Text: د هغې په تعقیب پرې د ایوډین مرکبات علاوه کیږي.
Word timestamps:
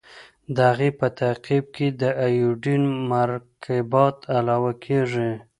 د 0.55 0.57
هغې 0.69 0.89
په 0.99 1.07
تعقیب 1.19 1.63
پرې 1.73 1.87
د 2.01 2.03
ایوډین 2.23 2.83
مرکبات 3.11 4.17
علاوه 4.37 4.71
کیږي. 4.85 5.29